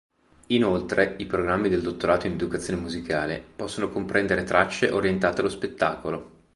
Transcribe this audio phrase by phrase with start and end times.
[0.47, 6.31] Inoltre i programmi del dottorato in educazione musicale possono comprendere tracce orientate allo spettacolo.